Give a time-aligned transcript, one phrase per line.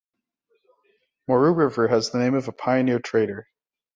[1.27, 3.45] Moreau River has the name of a pioneer trader.